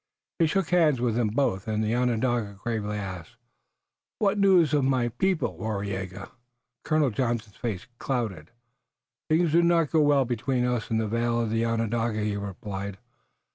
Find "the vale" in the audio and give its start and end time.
10.99-11.39